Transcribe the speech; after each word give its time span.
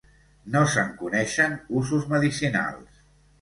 No 0.53 0.61
se'n 0.75 0.87
coneixen 1.01 1.53
usos 1.83 2.09
medicinals. 2.15 2.99